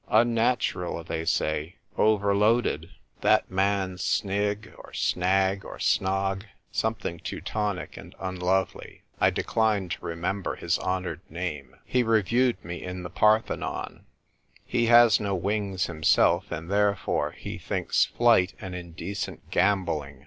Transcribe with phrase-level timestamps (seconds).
[0.19, 6.45] 'Un natural,' they say; 'Overloaded.' That man Snigg, or Snagg, or Snogg—
[6.81, 12.81] something Teu tonic and unlovely— I decline to remember his honoured name— he reviewed me
[12.81, 14.65] in the "NOW BARABBAS WAS A PUBLISHER." 151 Parthenon.
[14.65, 20.19] He has no wings himself, and therefore he thinks flight an indecent gambol Hng.